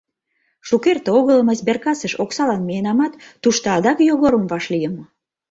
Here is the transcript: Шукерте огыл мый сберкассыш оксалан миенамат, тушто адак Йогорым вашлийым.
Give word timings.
Шукерте 0.67 1.09
огыл 1.19 1.39
мый 1.47 1.57
сберкассыш 1.61 2.13
оксалан 2.23 2.61
миенамат, 2.67 3.13
тушто 3.41 3.67
адак 3.77 3.97
Йогорым 4.09 4.45
вашлийым. 4.51 4.95